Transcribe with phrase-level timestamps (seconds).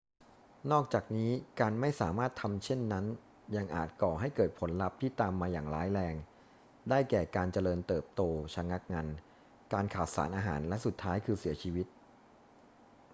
[0.71, 3.05] นอกจากนี้ การไม่สามารถทำเช่นนั้น
[3.55, 6.15] ยังอาจก่อให้เกิดผลลัพธ์ที่ตามมาอย่างร้ายแรง
[6.89, 8.21] ได้แก่ การเจริญเติบโต
[8.55, 9.07] ชะงักงัน
[9.73, 11.87] การขาดสารอาหาร และสุดท้ายคือเสียชีวิต